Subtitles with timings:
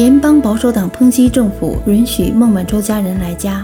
[0.00, 3.62] 联邦保守党抨击政府允许孟晚舟家人来家。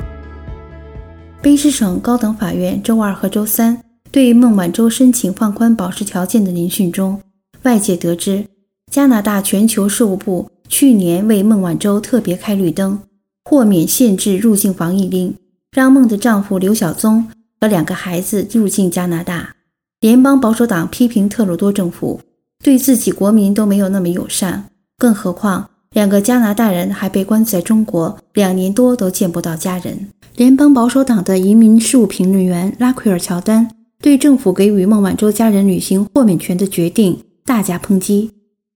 [1.42, 7.18] 卑诗省高等法院周二和周三对孟晚舟申请放宽保释条件的聆讯中，
[7.62, 8.44] 外界得知，
[8.92, 12.98] 加拿大全球事务部去年为孟晚舟特别开绿灯，
[13.42, 15.34] 豁免限制入境防疫令，
[15.72, 17.26] 让孟的丈夫刘晓宗
[17.58, 19.54] 和两个孩子入境加拿大。
[20.02, 22.20] 联邦保守党批评特鲁多政府
[22.62, 24.66] 对自己国民都没有那么友善，
[24.98, 25.70] 更何况。
[25.96, 30.08] 两个加拿大人还被关在中国两年多，都见不到家人。
[30.36, 33.66] 联邦保守党的移民事务评论员拉奎尔·乔丹
[34.02, 38.30] 对政府给予孟晚舟家人履行豁免权的决定大加抨击。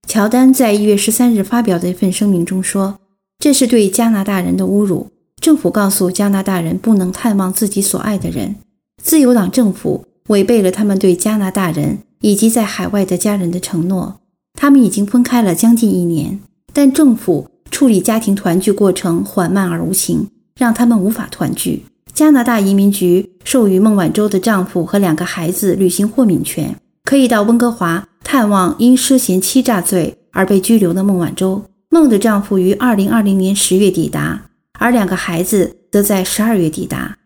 [0.07, 2.97] 乔丹在一月十三日发表的一份声明中说
[3.37, 5.05] ：“这是对加拿大人的侮辱。
[5.39, 8.55] 政府告诉加拿大人不能探望自己所爱的人。
[8.99, 14.15] 自由党政府违背了他们对加拿大人以及在海外的家人的承诺。
[14.55, 16.39] 他们已经分开了将近一年。”
[16.73, 21.83] 但政府处理家庭团聚过程缓慢而无情，让他们无法团聚。
[22.13, 31.63] 加拿大移民局授予孟晚舟的丈夫和两个孩子履行豁免权，可以到温哥华探望因涉嫌欺诈罪而被拘留的孟晚舟。
[31.89, 34.41] 孟的丈夫于2020年10月抵达，
[34.79, 37.17] 而两个孩子则在12月抵达。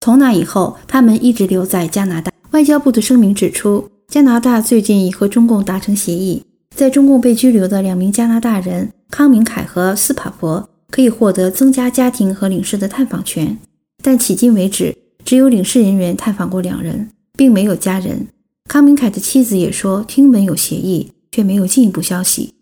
[0.00, 2.30] 从那以后，他们一直留在加拿大。
[2.52, 6.42] 外交部的声明指出，加拿大最近已和中共达成协议。
[6.74, 13.56] 在中共被拘留的两名加拿大人康明凯和斯帕佛可以获得增加家庭和领事的探访权，
[14.02, 18.26] 但迄今为止只有领事人员探访过两人，并没有家人。
[18.68, 22.52] 康明凯的妻子也说听闻有协议，却没有进一步消息。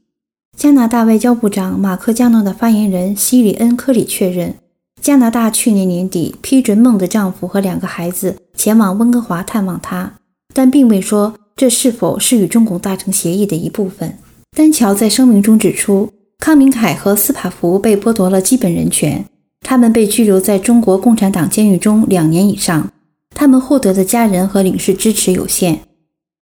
[0.56, 4.56] 加拿大外交部长马克加诺的发言人希里恩科里确认，
[5.00, 10.12] 加拿大去年年底批准孟的丈夫和两个孩子前往温哥华探望他，
[10.52, 11.34] 但并未说。
[11.62, 14.18] 这是否是与中共达成协议的一部分？
[14.56, 16.10] 丹乔在声明中指出，
[16.40, 19.24] 康明凯和斯帕福被剥夺了基本人权，
[19.60, 22.90] 他们被拘留在中国共产党监狱中两年以上，
[23.32, 25.78] 他们获得的家人和领事支持有限。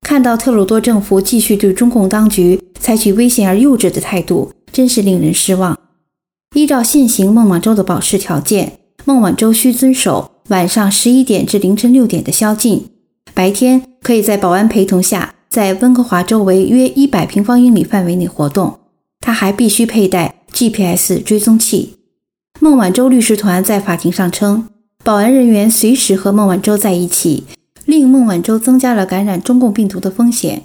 [0.01, 5.79] 看到特鲁多政府继续对中共当局采取危险而幼稚的态度，真是令人失望。
[6.55, 12.87] 依照现行孟晚舟的保释条件，孟晚舟需遵守晚上十一点至凌晨六点的宵禁。
[13.41, 18.81] 白天可以在保安陪同下，在温哥华周围约一百平方英里范围内活动。
[19.19, 21.97] 他还必须佩戴 GPS 追踪器。
[22.61, 24.69] 孟晚舟律师团在法庭上称，
[25.03, 27.45] 保安人员随时和孟晚舟在一起，
[27.87, 30.63] 令孟晚舟增加了感染中共病毒的风险，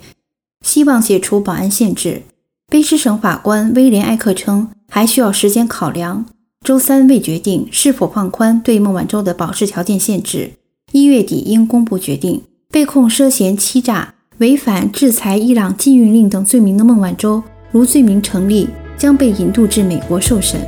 [0.66, 2.24] 希望解除保安限制。
[2.70, 6.26] 卑诗省法官威廉·艾克称，还需要时间考量，
[6.66, 10.52] 周三未决定是否放宽对孟晚舟的保释条件限制，
[10.92, 12.42] 一月底应公布决定。
[12.76, 17.42] 被控涉嫌欺诈、违反制裁伊朗禁运令等罪名的孟晚舟，
[17.72, 20.60] 如罪名成立，将被引渡至美国受审。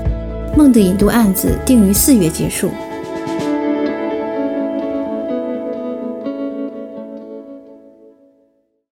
[0.56, 2.70] 孟的引渡案子定于四月结束。